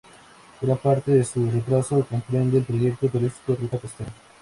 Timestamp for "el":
2.57-2.63